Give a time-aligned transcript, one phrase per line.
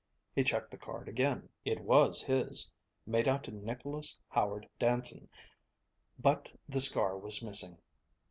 [0.33, 1.49] He checked the card again.
[1.63, 2.71] It was his,
[3.05, 5.29] made out to Nicholas Howard Danson;
[6.17, 7.77] but the scar was missing.